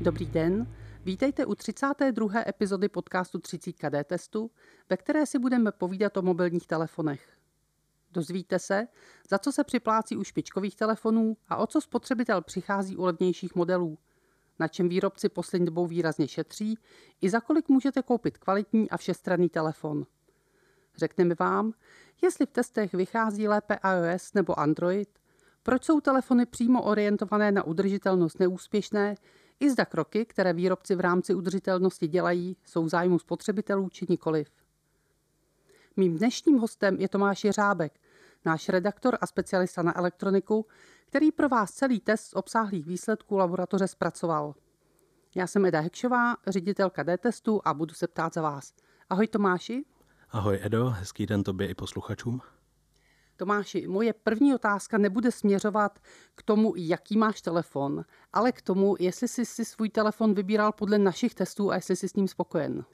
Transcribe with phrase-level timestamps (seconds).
[0.00, 0.66] Dobrý den,
[1.04, 2.30] vítejte u 32.
[2.48, 4.50] epizody podcastu 30 KD testu,
[4.90, 7.28] ve které si budeme povídat o mobilních telefonech.
[8.10, 8.86] Dozvíte se,
[9.30, 13.98] za co se připlácí u špičkových telefonů a o co spotřebitel přichází u levnějších modelů,
[14.58, 16.78] na čem výrobci poslední dobou výrazně šetří
[17.20, 20.06] i za kolik můžete koupit kvalitní a všestranný telefon.
[20.96, 21.72] Řekneme vám,
[22.22, 25.08] jestli v testech vychází lépe iOS nebo Android,
[25.62, 29.14] proč jsou telefony přímo orientované na udržitelnost neúspěšné,
[29.60, 34.48] i zda kroky, které výrobci v rámci udržitelnosti dělají, jsou v zájmu spotřebitelů či nikoliv.
[35.96, 38.00] Mým dnešním hostem je Tomáš Jeřábek,
[38.44, 40.66] náš redaktor a specialista na elektroniku,
[41.06, 44.54] který pro vás celý test z obsáhlých výsledků laboratoře zpracoval.
[45.34, 48.72] Já jsem Eda Hekšová, ředitelka D-testu a budu se ptát za vás.
[49.10, 49.84] Ahoj Tomáši.
[50.30, 52.40] Ahoj Edo, hezký den tobě i posluchačům.
[53.38, 55.98] Tomáši, moje první otázka nebude směřovat
[56.34, 60.98] k tomu, jaký máš telefon, ale k tomu, jestli jsi si svůj telefon vybíral podle
[60.98, 62.84] našich testů a jestli jsi s ním spokojen.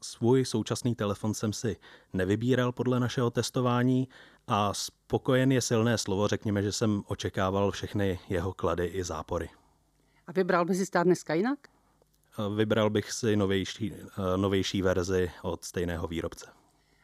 [0.00, 1.76] Svůj současný telefon jsem si
[2.12, 4.08] nevybíral podle našeho testování
[4.46, 9.50] a spokojen je silné slovo, řekněme, že jsem očekával všechny jeho klady i zápory.
[10.26, 11.58] A vybral bys si stát dneska jinak?
[12.56, 13.94] Vybral bych si novější,
[14.36, 16.61] novější verzi od stejného výrobce.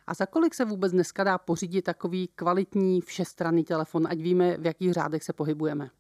[0.08, 4.66] A za kolik se vůbec dneska dá pořídit takový kvalitní všestranný telefon, ať víme, v
[4.66, 5.90] jakých řádech se pohybujeme?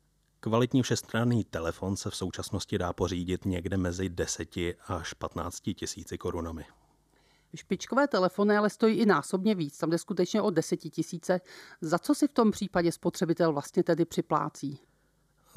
[0.40, 4.48] Kvalitní všestranný telefon se v současnosti dá pořídit někde mezi 10
[4.86, 6.64] až 15 tisíci korunami.
[7.56, 11.40] Špičkové telefony ale stojí i násobně víc, tam jde skutečně o desetitisíce.
[11.80, 14.80] Za co si v tom případě spotřebitel vlastně tedy připlácí?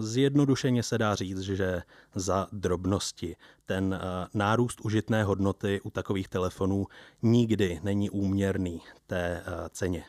[0.01, 1.81] Zjednodušeně se dá říct, že
[2.15, 3.35] za drobnosti
[3.65, 6.87] ten eh, nárůst užitné hodnoty u takových telefonů
[7.21, 10.03] nikdy není úměrný té eh, ceně.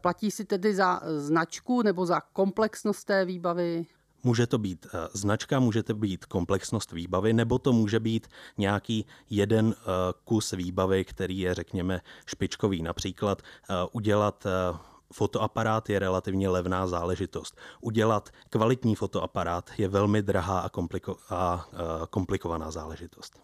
[0.00, 3.86] Platí si tedy za značku nebo za komplexnost té výbavy?
[4.22, 8.26] Může to být eh, značka, může to být komplexnost výbavy, nebo to může být
[8.58, 9.74] nějaký jeden
[10.24, 12.82] kus výbavy, který je, řekněme, špičkový.
[12.82, 13.42] Například
[13.92, 14.46] udělat
[15.12, 17.56] fotoaparát je relativně levná záležitost.
[17.80, 21.68] Udělat kvalitní fotoaparát je velmi drahá a, kompliko- a
[22.10, 23.40] komplikovaná záležitost.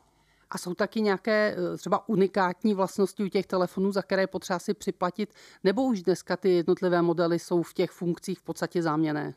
[0.50, 4.74] A jsou taky nějaké e, třeba unikátní vlastnosti u těch telefonů, za které potřeba si
[4.74, 5.34] připlatit,
[5.64, 9.34] nebo už dneska ty jednotlivé modely jsou v těch funkcích v podstatě záměné?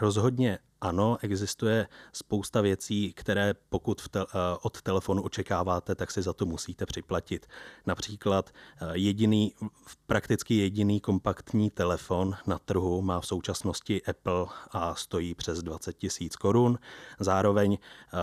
[0.00, 4.24] Rozhodně ano, existuje spousta věcí, které pokud te- eh,
[4.62, 7.46] od telefonu očekáváte, tak si za to musíte připlatit.
[7.86, 9.54] Například eh, jediný,
[10.06, 16.36] prakticky jediný kompaktní telefon na trhu má v současnosti Apple a stojí přes 20 tisíc
[16.36, 16.78] korun.
[17.20, 17.78] Zároveň
[18.14, 18.18] eh,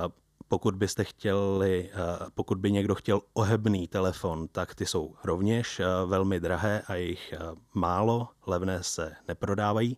[0.48, 1.92] pokud byste chtěli,
[2.36, 7.34] pokud by někdo chtěl ohebný telefon, tak ty jsou rovněž velmi drahé a jich
[7.74, 9.98] málo, levné se neprodávají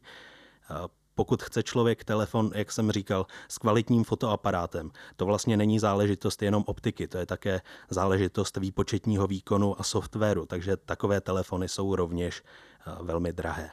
[1.15, 6.63] pokud chce člověk telefon, jak jsem říkal, s kvalitním fotoaparátem, to vlastně není záležitost jenom
[6.67, 13.03] optiky, to je také záležitost výpočetního výkonu a softwaru, takže takové telefony jsou rovněž eh,
[13.03, 13.71] velmi drahé.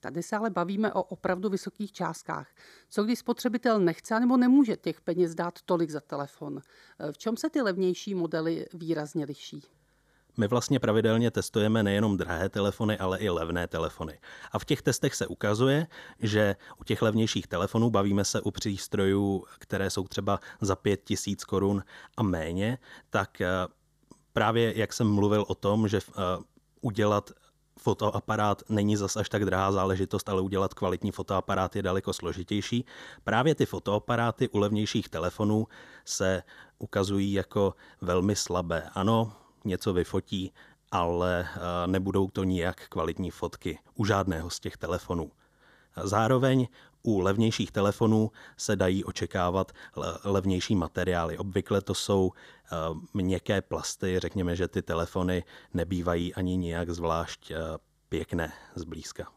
[0.00, 2.48] Tady se ale bavíme o opravdu vysokých částkách.
[2.90, 6.60] Co když spotřebitel nechce nebo nemůže těch peněz dát tolik za telefon?
[6.98, 9.62] Eh, v čem se ty levnější modely výrazně liší?
[10.36, 14.18] My vlastně pravidelně testujeme nejenom drahé telefony, ale i levné telefony.
[14.52, 15.86] A v těch testech se ukazuje,
[16.20, 21.82] že u těch levnějších telefonů bavíme se u přístrojů, které jsou třeba za 5000 korun
[22.16, 22.78] a méně,
[23.10, 23.48] tak eh,
[24.32, 26.22] právě jak jsem mluvil o tom, že eh,
[26.80, 27.30] udělat
[27.78, 32.84] fotoaparát není zas až tak drahá záležitost, ale udělat kvalitní fotoaparát je daleko složitější.
[33.24, 35.66] Právě ty fotoaparáty u levnějších telefonů
[36.04, 36.42] se
[36.78, 38.90] ukazují jako velmi slabé.
[38.94, 39.32] Ano,
[39.64, 40.52] něco vyfotí,
[40.90, 45.30] ale eh, nebudou to nijak kvalitní fotky u žádného z těch telefonů.
[46.02, 46.66] Zároveň
[47.02, 49.72] u levnějších telefonů se dají očekávat
[50.24, 51.38] levnější materiály.
[51.38, 52.76] Obvykle to jsou eh,
[53.14, 57.56] měkké plasty, řekněme, že ty telefony nebývají ani nijak zvlášť eh,
[58.08, 59.32] pěkné zblízka.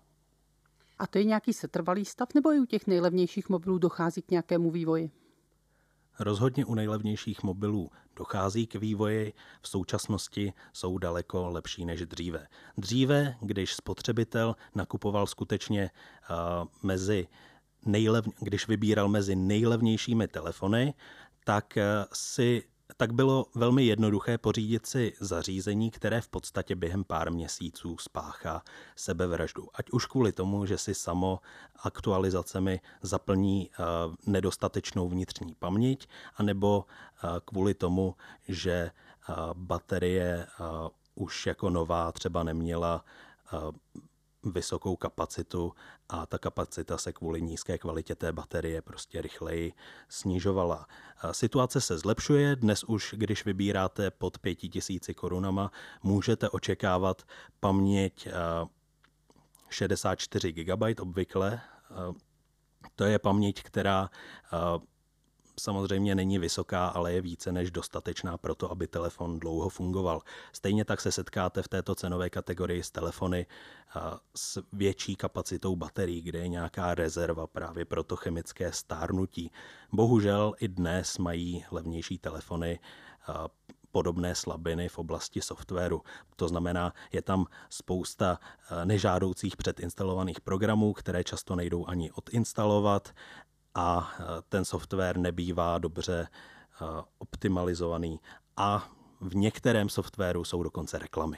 [1.00, 4.72] A to je nějaký setrvalý stav, nebo i u těch nejlevnějších mobilů dochází k nějakému
[4.72, 5.12] vývoji?
[6.20, 12.48] Rozhodně u nejlevnějších mobilů dochází k vývoji, v současnosti jsou daleko lepší než dříve.
[12.78, 15.90] Dříve, když spotřebitel nakupoval skutečně
[16.30, 16.36] uh,
[16.84, 17.28] mezi
[17.86, 20.94] nejlev, když vybíral mezi nejlevnějšími telefony,
[21.44, 22.64] tak uh, si
[22.98, 28.62] tak bylo velmi jednoduché pořídit si zařízení, které v podstatě během pár měsíců spáchá
[28.96, 29.68] sebevraždu.
[29.74, 31.40] Ať už kvůli tomu, že si samo
[31.84, 33.86] aktualizacemi zaplní uh,
[34.26, 36.86] nedostatečnou vnitřní paměť, anebo
[37.24, 38.16] uh, kvůli tomu,
[38.48, 38.92] že
[39.30, 40.48] uh, baterie
[41.16, 43.06] už jako nová třeba neměla
[44.44, 45.74] vysokou kapacitu
[46.10, 49.74] a ta kapacita se kvůli nízké kvalitě té baterie prostě rychleji
[50.10, 50.88] snižovala.
[51.32, 55.72] Situace se zlepšuje, dnes už když vybíráte pod 5000 korunama,
[56.04, 57.22] můžete očekávat
[57.60, 58.28] paměť
[59.70, 61.62] 64 GB obvykle.
[62.96, 64.10] To je paměť, která
[65.60, 70.22] samozřejmě není vysoká, ale je více než dostatečná pro to, aby telefon dlouho fungoval.
[70.54, 73.46] Stejně tak se setkáte v této cenové kategorii s telefony
[74.36, 79.52] s větší kapacitou baterií, kde je nějaká rezerva právě pro to chemické stárnutí.
[79.92, 82.80] Bohužel i dnes mají levnější telefony
[83.92, 86.02] podobné slabiny v oblasti softwaru.
[86.36, 88.40] To znamená, je tam spousta
[88.84, 93.14] nežádoucích předinstalovaných programů, které často nejdou ani odinstalovat
[93.78, 96.86] a eh, ten software nebývá dobře eh,
[97.18, 98.20] optimalizovaný
[98.58, 98.90] a
[99.22, 101.38] v některém softwaru jsou dokonce reklamy.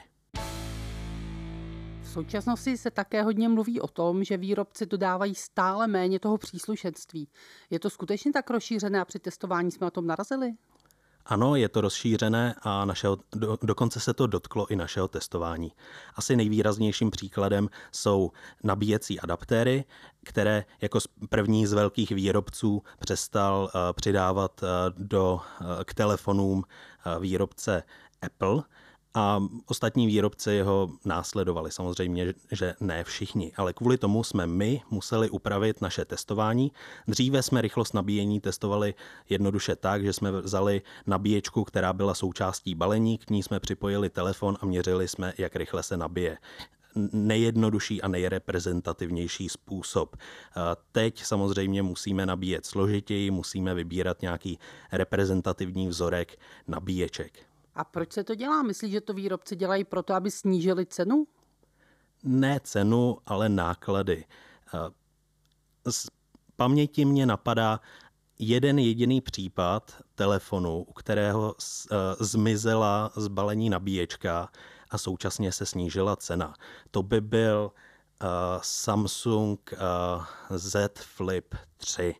[2.02, 7.28] V současnosti se také hodně mluví o tom, že výrobci dodávají stále méně toho příslušenství.
[7.70, 10.52] Je to skutečně tak rozšířené a při testování jsme o tom narazili?
[11.26, 15.72] Ano, je to rozšířené a našeho, do, dokonce se to dotklo i našeho testování.
[16.14, 18.32] Asi nejvýraznějším příkladem jsou
[18.62, 19.84] nabíjecí adaptéry,
[20.24, 24.68] které jako první z velkých výrobců přestal uh, přidávat uh,
[24.98, 27.82] do, uh, k telefonům uh, výrobce
[28.22, 28.62] Apple
[29.14, 31.70] a ostatní výrobci ho následovali.
[31.70, 36.72] Samozřejmě, že ne všichni, ale kvůli tomu jsme my museli upravit naše testování.
[37.08, 38.94] Dříve jsme rychlost nabíjení testovali
[39.28, 44.56] jednoduše tak, že jsme vzali nabíječku, která byla součástí balení, k ní jsme připojili telefon
[44.60, 46.38] a měřili jsme, jak rychle se nabije
[47.12, 50.16] nejjednodušší a nejreprezentativnější způsob.
[50.92, 54.58] Teď samozřejmě musíme nabíjet složitěji, musíme vybírat nějaký
[54.92, 57.49] reprezentativní vzorek nabíječek.
[57.74, 58.62] A proč se to dělá?
[58.62, 61.26] Myslíš, že to výrobci dělají proto, aby snížili cenu?
[62.22, 64.24] Ne cenu, ale náklady.
[65.90, 66.06] Z
[66.56, 67.80] paměti mě napadá
[68.38, 71.54] jeden jediný případ telefonu, u kterého
[72.20, 74.48] zmizela zbalení nabíječka
[74.90, 76.54] a současně se snížila cena.
[76.90, 77.72] To by byl
[78.62, 79.70] Samsung
[80.50, 82.14] Z Flip 3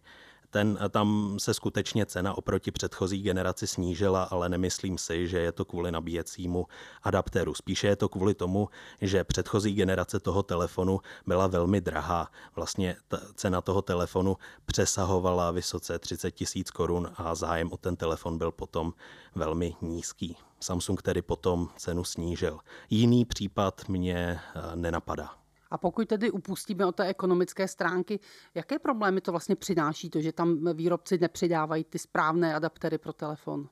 [0.50, 5.64] ten, tam se skutečně cena oproti předchozí generaci snížila, ale nemyslím si, že je to
[5.64, 6.66] kvůli nabíjecímu
[7.02, 7.54] adaptéru.
[7.54, 8.68] Spíše je to kvůli tomu,
[9.00, 12.30] že předchozí generace toho telefonu byla velmi drahá.
[12.56, 14.36] Vlastně ta cena toho telefonu
[14.66, 18.92] přesahovala vysoce 30 tisíc korun a zájem o ten telefon byl potom
[19.34, 20.36] velmi nízký.
[20.60, 22.58] Samsung tedy potom cenu snížil.
[22.90, 25.40] Jiný případ mě eh, nenapadá.
[25.70, 28.20] A pokud tedy upustíme od té ekonomické stránky,
[28.54, 33.68] jaké problémy to vlastně přináší, to, že tam výrobci nepřidávají ty správné adaptery pro telefon?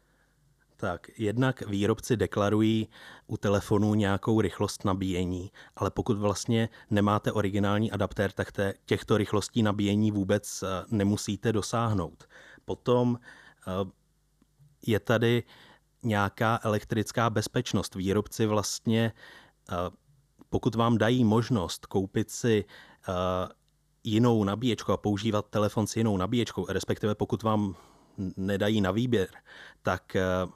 [0.80, 2.88] Tak, jednak výrobci deklarují
[3.26, 9.62] u telefonu nějakou rychlost nabíjení, ale pokud vlastně nemáte originální adaptér, tak te, těchto rychlostí
[9.62, 12.24] nabíjení vůbec eh, nemusíte dosáhnout.
[12.64, 13.90] Potom eh,
[14.86, 15.42] je tady
[16.02, 17.94] nějaká elektrická bezpečnost.
[17.94, 19.12] Výrobci vlastně
[19.72, 19.74] eh,
[20.50, 22.64] pokud vám dají možnost koupit si
[23.08, 23.14] uh,
[24.04, 27.74] jinou nabíječku a používat telefon s jinou nabíječkou, respektive pokud vám
[28.36, 29.28] nedají na výběr,
[29.82, 30.52] tak uh,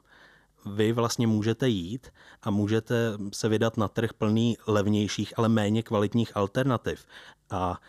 [0.66, 2.06] vy vlastně můžete jít
[2.42, 2.94] a můžete
[3.32, 7.06] se vydat na trh plný levnějších, ale méně kvalitních alternativ.
[7.50, 7.80] A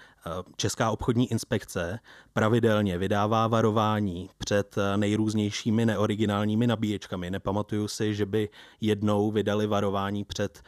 [0.55, 1.99] Česká obchodní inspekce
[2.33, 7.31] pravidelně vydává varování před nejrůznějšími neoriginálními nabíječkami.
[7.31, 8.49] Nepamatuju si, že by
[8.81, 10.61] jednou vydali varování před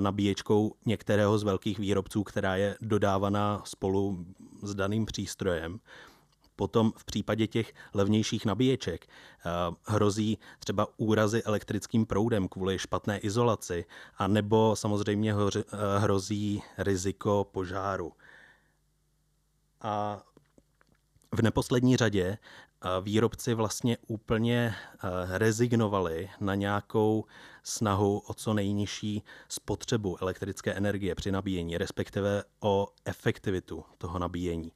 [0.00, 4.26] nabíječkou některého z velkých výrobců, která je dodávaná spolu
[4.62, 5.80] s daným přístrojem.
[6.60, 9.06] Potom v případě těch levnějších nabíječek
[9.84, 13.84] hrozí třeba úrazy elektrickým proudem kvůli špatné izolaci,
[14.18, 15.34] a nebo samozřejmě
[15.98, 18.12] hrozí riziko požáru.
[19.80, 20.22] A
[21.32, 22.38] v neposlední řadě
[23.02, 24.74] výrobci vlastně úplně
[25.28, 27.24] rezignovali na nějakou
[27.62, 34.72] snahu o co nejnižší spotřebu elektrické energie při nabíjení, respektive o efektivitu toho nabíjení.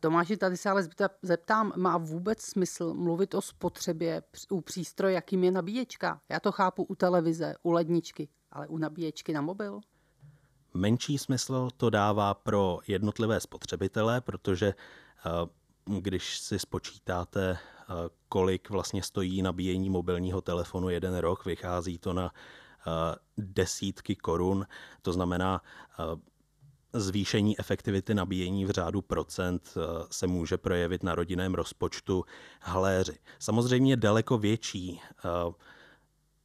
[0.00, 0.88] Tomáši, tady se ale
[1.22, 6.20] zeptám, má vůbec smysl mluvit o spotřebě u přístroje, jakým je nabíječka?
[6.28, 9.80] Já to chápu u televize, u ledničky, ale u nabíječky na mobil?
[10.74, 15.30] Menší smysl to dává pro jednotlivé spotřebitele, protože eh,
[16.00, 17.94] když si spočítáte, eh,
[18.28, 22.90] kolik vlastně stojí nabíjení mobilního telefonu jeden rok, vychází to na eh,
[23.36, 24.66] desítky korun,
[25.02, 25.62] to znamená
[26.92, 29.74] zvýšení efektivity nabíjení v řádu procent
[30.10, 32.24] se může projevit na rodinném rozpočtu
[32.60, 33.18] haléři.
[33.38, 35.00] Samozřejmě daleko větší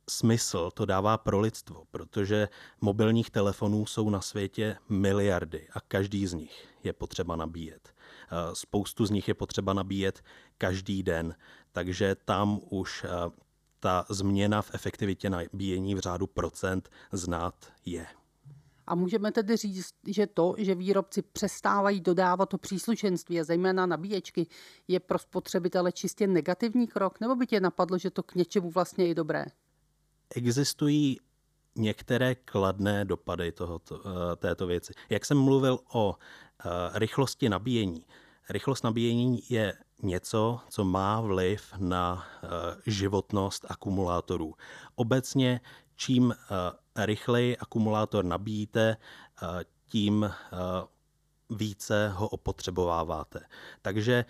[0.09, 2.49] smysl to dává pro lidstvo, protože
[2.81, 7.93] mobilních telefonů jsou na světě miliardy a každý z nich je potřeba nabíjet.
[8.53, 10.23] Spoustu z nich je potřeba nabíjet
[10.57, 11.35] každý den,
[11.71, 13.05] takže tam už
[13.79, 18.05] ta změna v efektivitě nabíjení v řádu procent znát je.
[18.87, 24.47] A můžeme tedy říct, že to, že výrobci přestávají dodávat to příslušenství a zejména nabíječky,
[24.87, 29.05] je pro spotřebitele čistě negativní krok, nebo by tě napadlo, že to k něčemu vlastně
[29.05, 29.45] je dobré?
[30.35, 31.17] Existují
[31.75, 34.93] některé kladné dopady tohoto, eh, této věci.
[35.09, 38.05] Jak jsem mluvil o eh, rychlosti nabíjení,
[38.49, 42.47] rychlost nabíjení je něco, co má vliv na eh,
[42.85, 44.53] životnost akumulátorů.
[44.95, 45.61] Obecně,
[45.95, 46.35] čím
[46.97, 48.97] rychleji akumulátor nabíjíte,
[49.85, 50.31] tím
[51.49, 53.39] více ho opotřebováváte.
[53.81, 54.25] Takže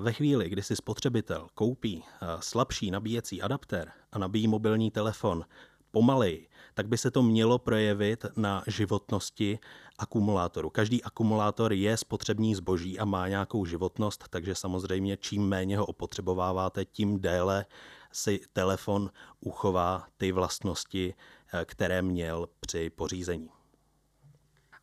[0.00, 2.04] ve chvíli, kdy si spotřebitel koupí
[2.40, 5.44] slabší nabíjecí adaptér a nabíjí mobilní telefon
[5.90, 9.58] pomaleji, tak by se to mělo projevit na životnosti
[9.98, 10.70] akumulátoru.
[10.70, 16.84] Každý akumulátor je spotřební zboží a má nějakou životnost, takže samozřejmě čím méně ho opotřebováváte,
[16.84, 17.66] tím déle
[18.12, 21.14] si telefon uchová ty vlastnosti,
[21.54, 23.50] eh, které měl při pořízení.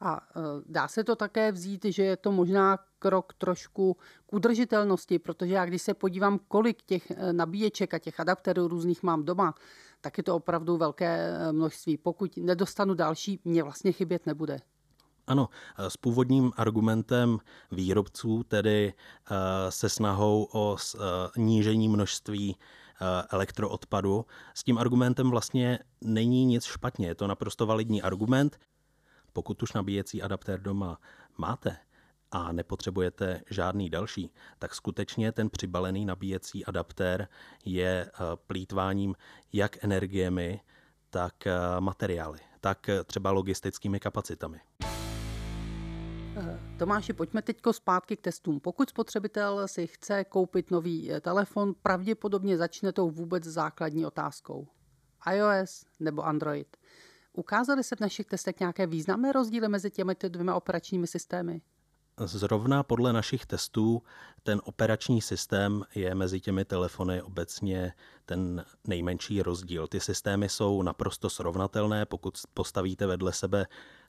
[0.01, 5.19] A eh, dá se to také vzít, že je to možná krok trošku k udržitelnosti,
[5.19, 9.55] protože já když se podívám, kolik těch eh, nabíječek a těch adapterů různých mám doma,
[10.03, 11.97] tak je to opravdu velké množství.
[11.97, 14.59] Pokud nedostanu další, mě vlastně chybět nebude.
[15.27, 17.39] Ano, s původním argumentem
[17.71, 18.93] výrobců, tedy
[19.69, 20.77] se snahou o
[21.33, 22.55] snížení množství
[23.03, 24.25] Eh, elektroodpadu.
[24.53, 28.59] S tím argumentem vlastně není nic špatně, je to naprosto validní argument.
[29.33, 30.99] Pokud už nabíjecí adaptér doma
[31.37, 31.77] máte
[32.33, 37.27] a nepotřebujete žádný další, tak skutečně ten přibalený nabíjecí adaptér
[37.65, 39.15] je eh, plítváním
[39.53, 40.61] jak energiemi,
[41.09, 44.59] tak eh, materiály, tak třeba logistickými kapacitami.
[46.35, 48.59] Eh, Tomáši, pojďme teď zpátky k testům.
[48.59, 54.67] Pokud spotřebitel si chce koupit nový eh, telefon, pravděpodobně začne tou vůbec základní otázkou.
[55.33, 56.77] iOS nebo Android.
[57.33, 61.61] Ukázaly se v našich testech nějaké významné rozdíly mezi těmi dvěma operačními systémy?
[62.17, 64.01] Zrovna podle našich testů
[64.43, 67.93] ten operační systém je mezi těmi telefony obecně
[68.25, 69.87] ten nejmenší rozdíl.
[69.87, 73.65] Ty systémy jsou naprosto srovnatelné, pokud postavíte vedle sebe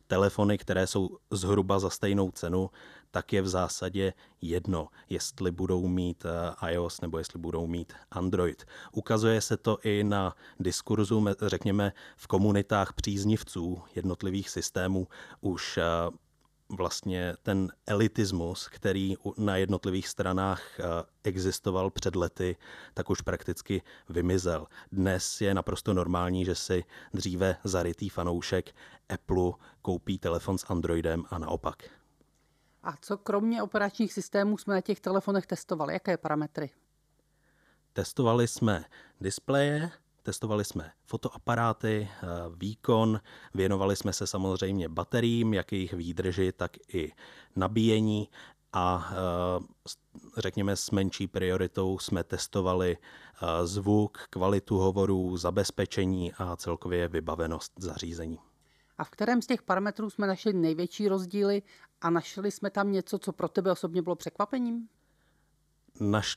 [0.06, 2.70] telefony, které jsou zhruba za stejnou cenu,
[3.10, 8.64] tak je v zásadě jedno, jestli budou mít eh, iOS nebo jestli budou mít Android.
[8.92, 15.08] Ukazuje se to i na diskurzu, řekněme, v komunitách příznivců jednotlivých systémů
[15.40, 15.82] už eh,
[16.68, 20.84] vlastně ten elitismus, který na jednotlivých stranách eh,
[21.24, 22.56] existoval před lety,
[22.94, 24.66] tak už prakticky vymizel.
[24.92, 28.74] Dnes je naprosto normální, že si dříve zarytý fanoušek
[29.08, 29.52] Apple
[29.82, 31.82] koupí telefon s Androidem a naopak.
[32.82, 35.92] A co kromě operačních systémů jsme na těch telefonech testovali?
[35.92, 36.70] Jaké parametry?
[37.92, 38.84] Testovali jsme
[39.20, 39.90] displeje,
[40.24, 42.26] Testovali jsme fotoaparáty, eh,
[42.56, 43.20] výkon,
[43.54, 47.12] věnovali jsme se samozřejmě bateriím, jak jejich výdrži, tak i
[47.56, 48.28] nabíjení
[48.72, 49.90] a eh,
[50.36, 58.38] řekněme s menší prioritou jsme testovali eh, zvuk, kvalitu hovorů, zabezpečení a celkově vybavenost zařízení.
[58.98, 61.62] A v kterém z těch parametrů jsme našli největší rozdíly
[62.00, 64.88] a našli jsme tam něco, co pro tebe osobně bylo překvapením?
[66.00, 66.36] Naš,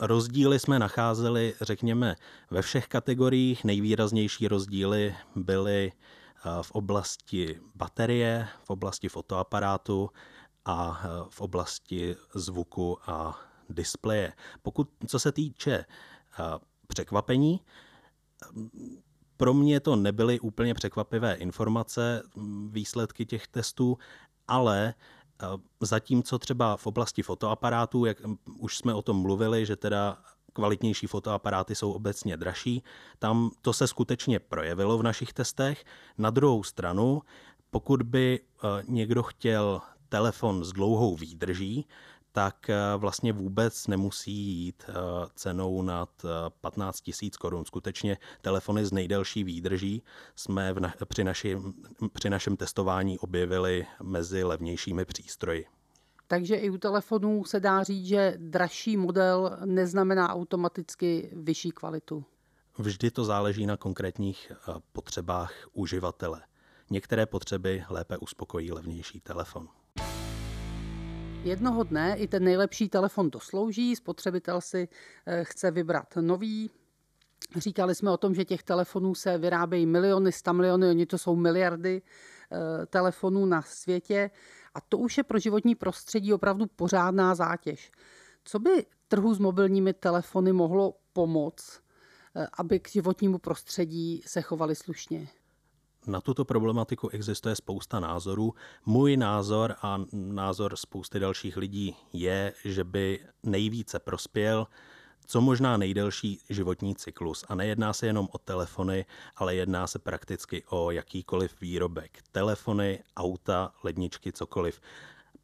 [0.00, 2.16] Rozdíly jsme nacházeli, řekněme,
[2.50, 3.64] ve všech kategoriích.
[3.64, 10.10] Nejvýraznější rozdíly byly eh, v oblasti baterie, v oblasti fotoaparátu
[10.64, 14.32] a eh, v oblasti zvuku a displeje.
[14.62, 16.42] Pokud, co se týče eh,
[16.86, 17.60] překvapení,
[19.36, 22.22] pro mě to nebyly úplně překvapivé informace,
[22.70, 23.98] výsledky těch testů,
[24.48, 24.94] ale
[25.80, 28.18] Zatímco třeba v oblasti fotoaparátů, jak
[28.58, 30.18] už jsme o tom mluvili, že teda
[30.52, 32.82] kvalitnější fotoaparáty jsou obecně dražší,
[33.18, 35.84] tam to se skutečně projevilo v našich testech.
[36.18, 37.22] Na druhou stranu,
[37.70, 41.86] pokud by e, někdo chtěl telefon s dlouhou výdrží,
[42.34, 44.92] tak eh, vlastně vůbec nemusí jít eh,
[45.34, 46.10] cenou nad
[46.60, 47.64] 15 eh, tisíc korun.
[47.64, 50.02] Skutečně telefony s nejdelší výdrží
[50.36, 51.58] jsme v na, při, naši,
[52.12, 55.66] při našem testování objevili mezi levnějšími přístroji.
[56.26, 62.24] Takže i u telefonů se dá říct, že dražší model neznamená automaticky vyšší kvalitu.
[62.78, 64.52] Vždy to záleží na konkrétních
[64.92, 66.42] potřebách uživatele.
[66.90, 69.68] Některé potřeby lépe uspokojí levnější telefon.
[71.44, 74.88] Jednoho dne i ten nejlepší telefon doslouží, spotřebitel si
[75.26, 76.70] eh, chce vybrat nový
[77.56, 81.36] Říkali jsme o tom, že těch telefonů se vyrábějí miliony, sta miliony, oni to jsou
[81.36, 84.30] miliardy e, telefonů na světě
[84.74, 87.90] a to už je pro životní prostředí opravdu pořádná zátěž.
[88.44, 91.80] Co by trhu s mobilními telefony mohlo pomoct,
[92.36, 95.28] e, aby k životnímu prostředí se chovali slušně?
[96.06, 98.54] Na tuto problematiku existuje spousta názorů.
[98.86, 104.66] Můj názor a názor spousty dalších lidí je, že by nejvíce prospěl
[105.26, 107.44] co možná nejdelší životní cyklus.
[107.48, 109.06] A nejedná se jenom o telefony,
[109.36, 112.18] ale jedná se prakticky o jakýkoliv výrobek.
[112.32, 114.80] Telefony, auta, ledničky, cokoliv.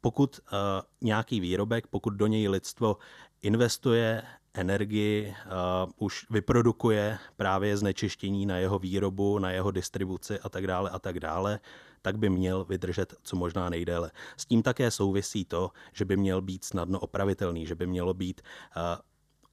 [0.01, 0.57] Pokud uh,
[1.01, 2.97] nějaký výrobek, pokud do něj lidstvo
[3.41, 10.67] investuje energii, uh, už vyprodukuje právě znečištění na jeho výrobu, na jeho distribuci a tak
[10.67, 11.59] dále a tak dále,
[12.01, 14.11] tak by měl vydržet co možná nejdéle.
[14.37, 18.41] S tím také souvisí to, že by měl být snadno opravitelný, že by mělo být
[18.75, 18.81] uh,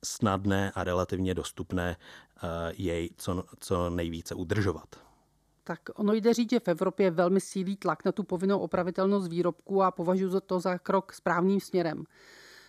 [0.05, 1.97] snadné a relativně dostupné
[2.43, 4.89] uh, jej co, co nejvíce udržovat.
[5.65, 9.83] Tak ono jde říct, že v Evropě velmi sílí tlak na tu povinnou opravitelnost výrobků
[9.83, 12.05] a považuji to za krok správným směrem.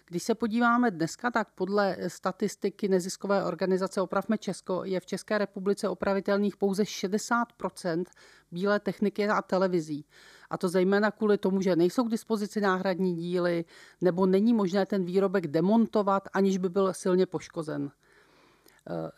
[0.09, 5.89] Když se podíváme dneska, tak podle statistiky neziskové organizace Opravme Česko je v České republice
[5.89, 8.03] opravitelných pouze 60%
[8.51, 10.05] bílé techniky a televizí.
[10.49, 13.65] A to zejména kvůli tomu, že nejsou k dispozici náhradní díly
[14.01, 17.83] nebo není možné ten výrobek demontovat, aniž by byl silně poškozen.
[17.85, 17.91] E,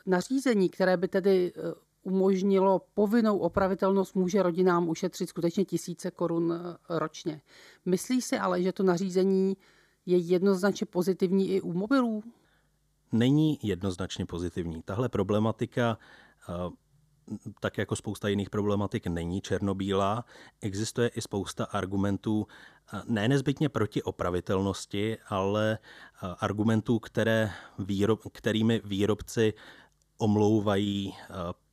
[0.05, 1.61] nařízení, které by tedy e,
[2.03, 7.41] umožnilo povinnou opravitelnost, může rodinám ušetřit skutečně tisíce korun e, ročně.
[7.85, 9.57] Myslí si ale, že to nařízení
[10.05, 12.23] je jednoznačně pozitivní i u mobilů?
[13.11, 14.81] Není jednoznačně pozitivní.
[14.81, 15.97] Tahle problematika
[17.59, 20.25] tak jako spousta jiných problematik není černobílá,
[20.61, 22.47] existuje i spousta argumentů,
[23.07, 25.77] ne nezbytně proti opravitelnosti, ale
[26.39, 29.53] argumentů, které výrob, kterými výrobci
[30.17, 31.13] omlouvají,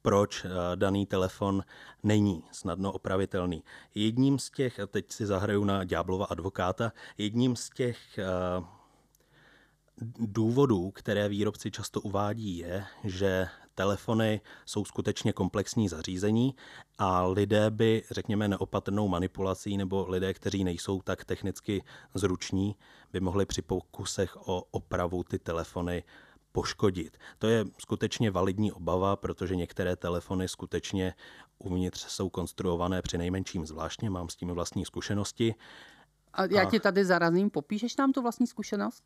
[0.03, 1.63] proč daný telefon
[2.03, 3.65] není snadno opravitelný.
[3.95, 7.99] Jedním z těch, a teď si zahraju na ďáblova advokáta, jedním z těch
[10.19, 16.55] důvodů, které výrobci často uvádí, je, že telefony jsou skutečně komplexní zařízení
[16.99, 21.85] a lidé by, řekněme, neopatrnou manipulací nebo lidé, kteří nejsou tak technicky
[22.15, 22.77] zruční,
[23.13, 26.03] by mohli při pokusech o opravu ty telefony
[26.53, 27.19] poškodit.
[27.39, 31.15] To je skutečně validní obava, protože některé telefony skutečně
[31.59, 35.55] uvnitř jsou konstruované při nejmenším zvláštně, mám s tím vlastní zkušenosti.
[36.33, 39.05] A já ti tady zarazím, popíšeš nám tu vlastní zkušenost?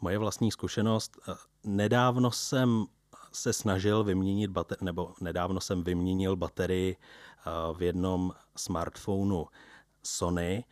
[0.00, 1.16] Moje vlastní zkušenost.
[1.64, 2.86] Nedávno jsem
[3.32, 9.46] se snažil vyměnit baterii, nebo nedávno jsem vyměnil baterii eh, v jednom smartphonu
[10.02, 10.64] Sony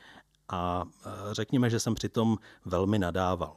[0.48, 3.56] a eh, řekněme, že jsem přitom velmi nadával.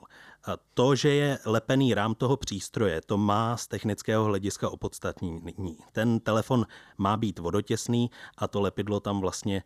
[0.73, 5.78] To, že je lepený rám toho přístroje, to má z technického hlediska opodstatnění.
[5.91, 6.65] Ten telefon
[6.97, 9.63] má být vodotěsný a to lepidlo tam vlastně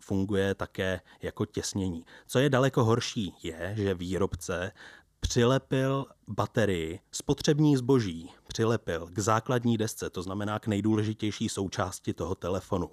[0.00, 2.04] funguje také jako těsnění.
[2.26, 4.72] Co je daleko horší, je, že výrobce
[5.20, 12.90] přilepil baterii, spotřební zboží přilepil k základní desce, to znamená k nejdůležitější součásti toho telefonu.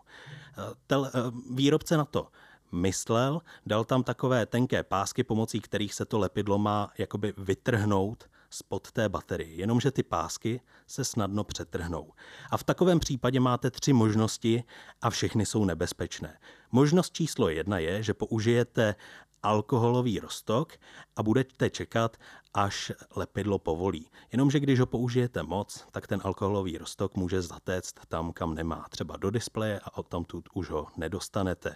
[0.88, 1.12] Tel,
[1.52, 2.28] výrobce na to
[2.72, 8.92] myslel, dal tam takové tenké pásky, pomocí kterých se to lepidlo má jakoby vytrhnout spod
[8.92, 12.14] té baterie, jenomže ty pásky se snadno přetrhnou.
[12.52, 14.64] A v takovém případě máte tři možnosti
[15.02, 16.40] a všechny jsou nebezpečné.
[16.72, 18.96] Možnost číslo jedna je, že použijete
[19.44, 20.74] alkoholový roztok
[21.16, 22.18] a budete čekat,
[22.54, 24.10] až lepidlo povolí.
[24.32, 29.18] Jenomže když ho použijete moc, tak ten alkoholový roztok může zatéct tam, kam nemá, třeba
[29.18, 31.76] do displeje a odtamtud už ho nedostanete.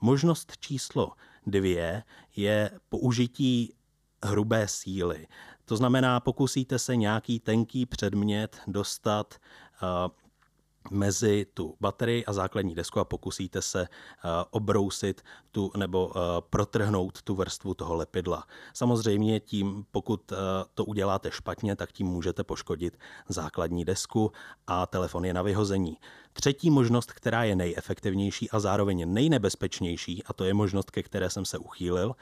[0.00, 1.12] Možnost číslo
[1.46, 2.02] dvě
[2.36, 3.74] je použití
[4.24, 5.26] hrubé síly.
[5.64, 9.34] To znamená, pokusíte se nějaký tenký předmět dostat
[9.82, 9.88] uh,
[10.90, 16.12] mezi tu baterii a základní desku a pokusíte se uh, obrousit tu nebo uh,
[16.50, 18.46] protrhnout tu vrstvu toho lepidla.
[18.74, 20.38] Samozřejmě tím, pokud uh,
[20.74, 24.32] to uděláte špatně, tak tím můžete poškodit základní desku
[24.66, 25.96] a telefon je na vyhození.
[26.32, 31.44] Třetí možnost, která je nejefektivnější a zároveň nejnebezpečnější, a to je možnost, ke které jsem
[31.44, 32.14] se uchýlil,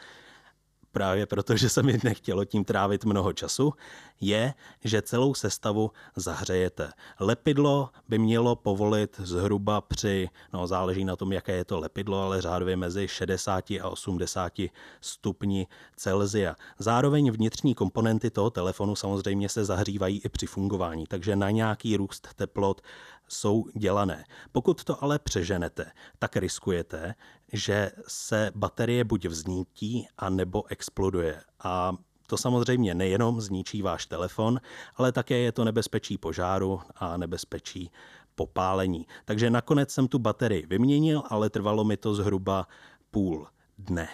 [0.93, 3.73] právě protože se mi nechtělo tím trávit mnoho času,
[4.21, 6.93] je, že celou sestavu zahřejete.
[7.21, 12.43] Lepidlo by mělo povolit zhruba při, no záleží na tom, jaké je to lepidlo, ale
[12.43, 14.53] řádově mezi 60 a 80
[15.01, 16.57] stupni Celzia.
[16.79, 22.29] Zároveň vnitřní komponenty toho telefonu samozřejmě se zahřívají i při fungování, takže na nějaký růst
[22.37, 22.81] teplot
[23.29, 24.25] jsou dělané.
[24.53, 27.15] Pokud to ale přeženete, tak riskujete,
[27.53, 31.41] že se baterie buď vznítí, a nebo exploduje.
[31.65, 31.93] A
[32.27, 34.61] To samozřejmě nejenom zničí váš telefon,
[34.97, 37.91] ale také je to nebezpečí požáru a nebezpečí
[38.35, 39.07] popálení.
[39.25, 42.67] Takže nakonec jsem tu baterii vyměnil, ale trvalo mi to zhruba
[43.11, 43.47] půl
[43.79, 44.09] dne.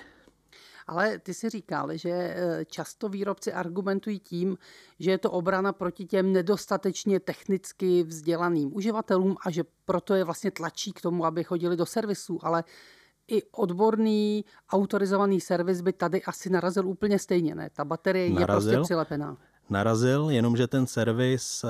[0.86, 4.58] Ale ty si říkal, že eh, často výrobci argumentují tím,
[4.98, 10.50] že je to obrana proti těm nedostatečně technicky vzdělaným uživatelům a že proto je vlastně
[10.50, 12.64] tlačí k tomu, aby chodili do servisu, ale
[13.28, 17.70] i odborný autorizovaný servis by tady asi narazil úplně stejně, ne?
[17.72, 19.36] Ta baterie narazil, je prostě přilepená.
[19.70, 21.68] Narazil, jenomže ten servis eh,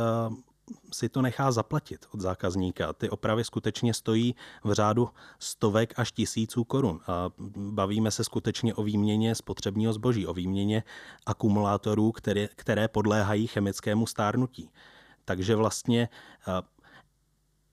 [0.92, 2.92] si to nechá zaplatit od zákazníka.
[2.92, 7.00] Ty opravy skutečně stojí v řádu stovek až tisíců korun.
[7.06, 10.82] A bavíme se skutečně o výměně spotřebního zboží, o výměně
[11.26, 14.70] akumulátorů, které, které podléhají chemickému stárnutí.
[15.24, 16.08] Takže vlastně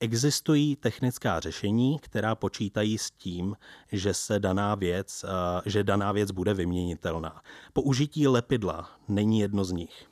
[0.02, 3.56] Existují technická řešení, která počítají s tím,
[3.92, 5.24] že se daná věc,
[5.66, 7.42] že daná věc bude vyměnitelná.
[7.72, 10.09] Použití lepidla není jedno z nich.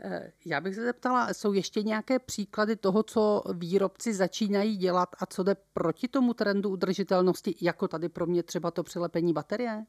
[0.00, 5.26] Eh, já bych se zeptala, jsou ještě nějaké příklady toho, co výrobci začínají dělat a
[5.26, 9.84] co jde proti tomu trendu udržitelnosti, jako tady pro mě třeba to přilepení baterie?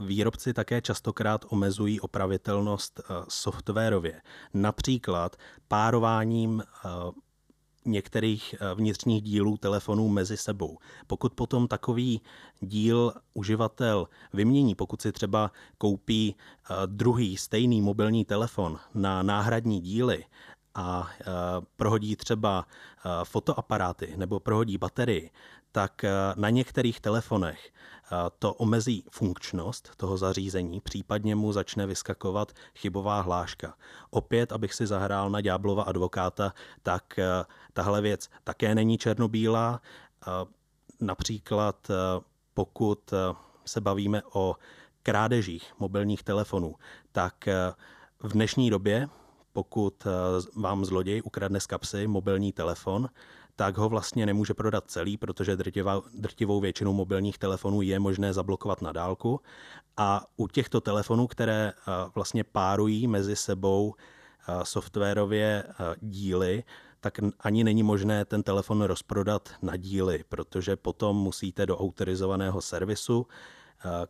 [0.00, 4.22] Výrobci také častokrát omezují opravitelnost eh, softwarově.
[4.54, 5.36] Například
[5.68, 6.88] párováním eh,
[7.86, 10.78] některých eh, vnitřních dílů telefonů mezi sebou.
[11.06, 12.20] Pokud potom takový
[12.60, 20.24] díl uživatel vymění, pokud si třeba koupí eh, druhý stejný mobilní telefon na náhradní díly
[20.76, 21.24] a eh,
[21.76, 22.66] prohodí třeba
[23.24, 25.30] fotoaparáty nebo prohodí baterii,
[25.72, 26.04] tak
[26.36, 27.72] na některých telefonech
[28.38, 33.74] to omezí funkčnost toho zařízení, případně mu začne vyskakovat chybová hláška.
[34.10, 37.20] Opět, abych si zahrál na ďáblova advokáta, tak
[37.72, 39.80] tahle věc také není černobílá.
[41.00, 41.88] Například
[42.54, 43.14] pokud
[43.64, 44.56] se bavíme o
[45.02, 46.74] krádežích mobilních telefonů,
[47.12, 47.48] tak
[48.22, 49.08] v dnešní době,
[49.56, 50.06] pokud
[50.56, 53.08] vám zloděj ukradne z kapsy mobilní telefon,
[53.56, 55.56] tak ho vlastně nemůže prodat celý, protože
[56.14, 59.40] drtivou většinu mobilních telefonů je možné zablokovat na dálku.
[59.96, 61.72] A u těchto telefonů, které
[62.14, 63.94] vlastně párují mezi sebou
[64.62, 65.64] softwarově
[66.00, 66.64] díly,
[67.00, 73.26] tak ani není možné ten telefon rozprodat na díly, protože potom musíte do autorizovaného servisu,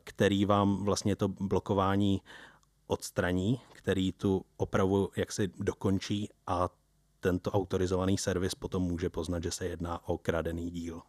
[0.04, 2.20] který vám vlastně to blokování
[2.86, 6.68] odstraní, který tu opravu jaksi dokončí a
[7.20, 11.02] tento autorizovaný servis potom může poznat, že se jedná o kradený díl.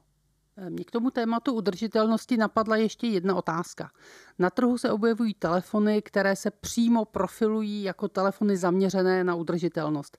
[0.69, 3.91] Mě k tomu tématu udržitelnosti napadla ještě jedna otázka.
[4.39, 10.17] Na trhu se objevují telefony, které se přímo profilují jako telefony zaměřené na udržitelnost.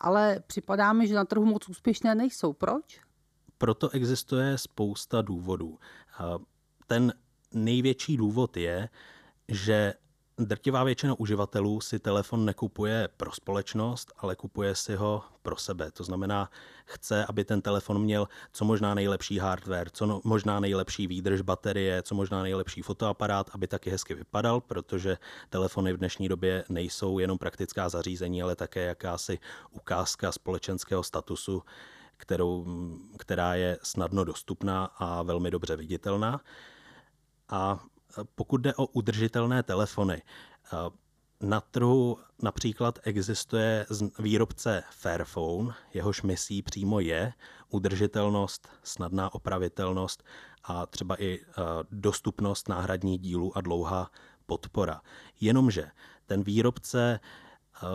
[0.00, 2.52] Ale připadá mi, že na trhu moc úspěšné nejsou.
[2.52, 3.00] Proč?
[3.58, 5.78] Proto existuje spousta důvodů.
[6.86, 7.12] Ten
[7.54, 8.88] největší důvod je,
[9.48, 9.94] že
[10.44, 15.90] Drtivá většina uživatelů si telefon nekupuje pro společnost, ale kupuje si ho pro sebe.
[15.90, 16.50] To znamená,
[16.84, 22.02] chce, aby ten telefon měl co možná nejlepší hardware, co no, možná nejlepší výdrž baterie,
[22.02, 27.38] co možná nejlepší fotoaparát, aby taky hezky vypadal, protože telefony v dnešní době nejsou jenom
[27.38, 29.38] praktická zařízení, ale také jakási
[29.70, 31.62] ukázka společenského statusu,
[32.16, 32.66] kterou,
[33.18, 36.40] která je snadno dostupná a velmi dobře viditelná.
[37.48, 37.84] A
[38.34, 40.22] pokud jde o udržitelné telefony,
[40.72, 40.76] eh,
[41.40, 43.86] na trhu například existuje
[44.18, 47.32] výrobce Fairphone, jehož misí přímo je
[47.68, 50.24] udržitelnost, snadná opravitelnost
[50.64, 51.54] a třeba i eh,
[51.90, 54.10] dostupnost náhradních dílů a dlouhá
[54.46, 55.00] podpora.
[55.40, 55.90] Jenomže
[56.26, 57.86] ten výrobce eh,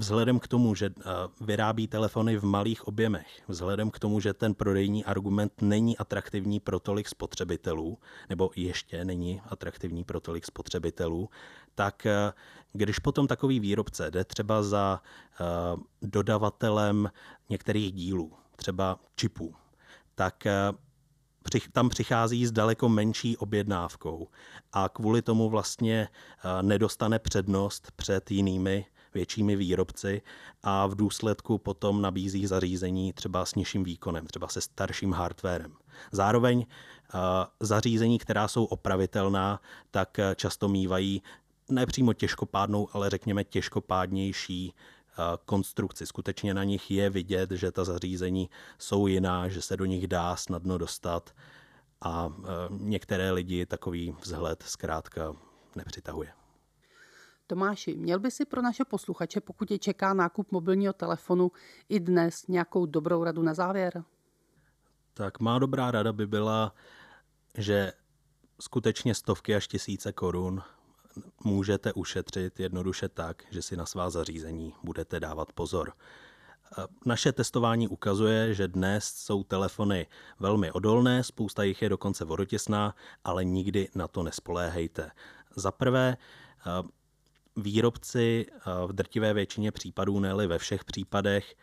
[0.00, 1.02] Vzhledem k tomu, že eh,
[1.40, 6.80] vyrábí telefony v malých objemech, vzhledem k tomu, že ten prodejní argument není atraktivní pro
[6.80, 11.28] tolik spotřebitelů, nebo ještě není atraktivní pro tolik spotřebitelů,
[11.74, 12.32] tak eh,
[12.72, 15.02] když potom takový výrobce jde třeba za
[15.40, 15.44] eh,
[16.02, 17.10] dodavatelem
[17.48, 19.54] některých dílů, třeba čipů,
[20.14, 20.46] tak
[21.72, 24.28] tam přichází s daleko menší objednávkou
[24.72, 26.08] a kvůli tomu vlastně
[26.62, 30.22] nedostane přednost před jinými většími výrobci
[30.62, 35.74] a v důsledku potom nabízí zařízení třeba s nižším výkonem, třeba se starším hardwarem.
[36.12, 36.66] Zároveň
[37.60, 41.22] zařízení, která jsou opravitelná, tak často mývají
[41.68, 44.74] nepřímo těžkopádnou, ale řekněme těžkopádnější
[45.44, 46.06] konstrukci.
[46.06, 50.36] Skutečně na nich je vidět, že ta zařízení jsou jiná, že se do nich dá
[50.36, 51.34] snadno dostat
[52.00, 52.32] a
[52.70, 55.36] některé lidi takový vzhled zkrátka
[55.76, 56.32] nepřitahuje.
[57.50, 61.52] Tomáši, měl by si pro naše posluchače, pokud je čeká nákup mobilního telefonu,
[61.88, 64.04] i dnes nějakou dobrou radu na závěr?
[65.14, 66.74] Tak má dobrá rada by byla,
[67.58, 67.92] že
[68.60, 70.62] skutečně stovky až tisíce korun
[71.44, 75.92] můžete ušetřit jednoduše tak, že si na svá zařízení budete dávat pozor.
[77.06, 80.06] Naše testování ukazuje, že dnes jsou telefony
[80.38, 85.10] velmi odolné, spousta jich je dokonce vodotěsná, ale nikdy na to nespoléhejte.
[85.56, 86.16] Za prvé,
[87.56, 88.46] výrobci
[88.86, 91.54] v drtivé většině případů, ne ve všech případech,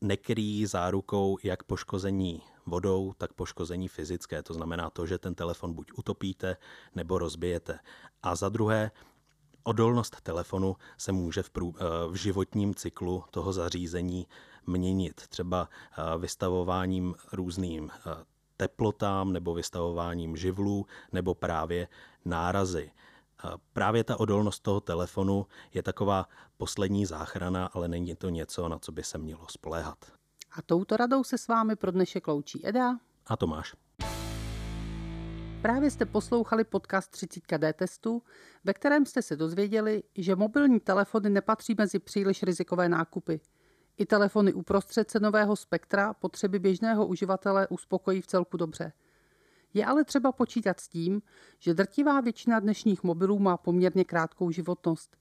[0.00, 4.42] nekryjí zárukou jak poškození vodou, tak poškození fyzické.
[4.42, 6.56] To znamená to, že ten telefon buď utopíte
[6.94, 7.78] nebo rozbijete.
[8.22, 8.90] A za druhé,
[9.62, 14.26] odolnost telefonu se může v, prů, eh, v životním cyklu toho zařízení
[14.66, 15.20] měnit.
[15.28, 18.24] Třeba eh, vystavováním různým eh,
[18.56, 21.88] teplotám nebo vystavováním živlů nebo právě
[22.24, 22.90] nárazy.
[23.72, 28.92] Právě ta odolnost toho telefonu je taková poslední záchrana, ale není to něco, na co
[28.92, 30.12] by se mělo spoléhat.
[30.52, 33.74] A touto radou se s vámi pro dnešek loučí Eda a Tomáš.
[35.62, 38.22] Právě jste poslouchali podcast 30D testu,
[38.64, 43.40] ve kterém jste se dozvěděli, že mobilní telefony nepatří mezi příliš rizikové nákupy.
[43.96, 48.92] I telefony uprostřed cenového spektra potřeby běžného uživatele uspokojí v celku dobře.
[49.74, 51.22] Je ale třeba počítat s tím,
[51.58, 55.16] že drtivá většina dnešních mobilů má poměrně krátkou životnost.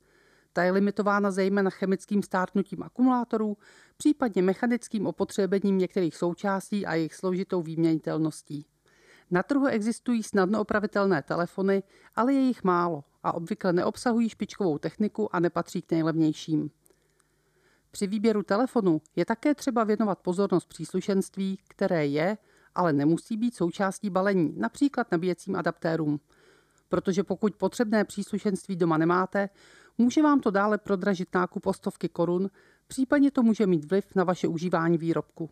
[0.54, 3.58] Ta je limitována zejména chemickým stárnutím akumulátorů,
[3.98, 8.66] případně mechanickým opotřebením některých součástí a jejich složitou výměnitelností.
[9.32, 11.84] Na trhu existují snadno opravitelné telefony,
[12.16, 16.72] ale je jich málo a obvykle neobsahují špičkovou techniku a nepatří k nejlevnějším.
[17.92, 22.38] Při výběru telefonu je také třeba věnovat pozornost příslušenství, které je,
[22.76, 26.20] ale nemusí být součástí balení, například nabíjecím adaptérům.
[26.90, 29.50] Protože pokud potřebné příslušenství doma nemáte,
[29.98, 32.50] může vám to dále prodražit nákup o stovky korun,
[32.88, 35.50] případně to může mít vliv na vaše užívání výrobku.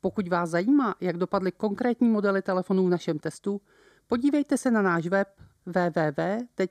[0.00, 3.60] Pokud vás zajímá, jak dopadly konkrétní modely telefonů v našem testu,
[4.06, 5.28] podívejte se na náš web
[5.66, 6.62] www.dtest.cz.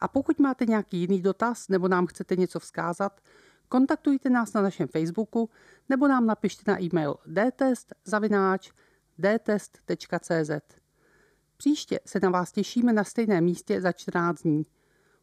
[0.00, 3.20] A pokud máte nějaký jiný dotaz nebo nám chcete něco vzkázat,
[3.72, 5.50] kontaktujte nás na našem Facebooku
[5.88, 7.14] nebo nám napište na e-mail
[9.16, 10.50] dtest.cz.
[11.56, 14.66] Příště se na vás těšíme na stejném místě za 14 dní.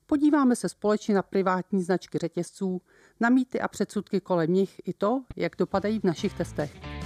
[0.06, 2.82] Podíváme se společně na privátní značky řetězců,
[3.20, 6.99] na mýty a předsudky kolem nich i to, jak dopadají v našich testech.